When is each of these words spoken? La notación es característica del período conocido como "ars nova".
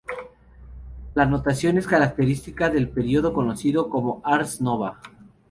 La 1.13 1.27
notación 1.27 1.77
es 1.77 1.85
característica 1.85 2.71
del 2.71 2.89
período 2.89 3.33
conocido 3.33 3.87
como 3.91 4.19
"ars 4.25 4.59
nova". 4.59 4.99